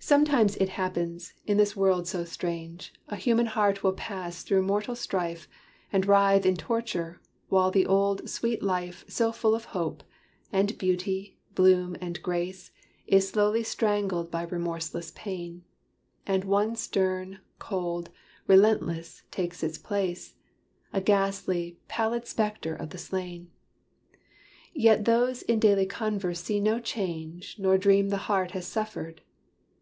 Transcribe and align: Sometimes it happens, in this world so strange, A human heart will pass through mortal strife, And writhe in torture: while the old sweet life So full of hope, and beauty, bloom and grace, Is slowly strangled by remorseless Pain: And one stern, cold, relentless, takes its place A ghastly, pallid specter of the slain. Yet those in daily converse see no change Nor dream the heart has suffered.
Sometimes 0.00 0.54
it 0.56 0.68
happens, 0.68 1.32
in 1.46 1.56
this 1.56 1.74
world 1.74 2.06
so 2.06 2.24
strange, 2.26 2.92
A 3.08 3.16
human 3.16 3.46
heart 3.46 3.82
will 3.82 3.94
pass 3.94 4.42
through 4.42 4.60
mortal 4.60 4.94
strife, 4.94 5.48
And 5.90 6.04
writhe 6.04 6.44
in 6.44 6.56
torture: 6.56 7.22
while 7.48 7.70
the 7.70 7.86
old 7.86 8.28
sweet 8.28 8.62
life 8.62 9.06
So 9.08 9.32
full 9.32 9.54
of 9.54 9.66
hope, 9.66 10.02
and 10.52 10.76
beauty, 10.76 11.38
bloom 11.54 11.96
and 12.02 12.20
grace, 12.22 12.70
Is 13.06 13.30
slowly 13.30 13.62
strangled 13.62 14.30
by 14.30 14.42
remorseless 14.42 15.10
Pain: 15.16 15.64
And 16.26 16.44
one 16.44 16.76
stern, 16.76 17.38
cold, 17.58 18.10
relentless, 18.46 19.22
takes 19.30 19.62
its 19.62 19.78
place 19.78 20.34
A 20.92 21.00
ghastly, 21.00 21.78
pallid 21.88 22.26
specter 22.26 22.74
of 22.74 22.90
the 22.90 22.98
slain. 22.98 23.50
Yet 24.74 25.06
those 25.06 25.40
in 25.40 25.58
daily 25.60 25.86
converse 25.86 26.40
see 26.40 26.60
no 26.60 26.78
change 26.78 27.56
Nor 27.58 27.78
dream 27.78 28.10
the 28.10 28.18
heart 28.28 28.50
has 28.50 28.66
suffered. 28.66 29.22